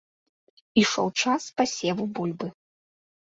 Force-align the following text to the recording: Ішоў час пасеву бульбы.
Ішоў 0.83 1.07
час 1.25 1.43
пасеву 1.61 2.03
бульбы. 2.21 2.47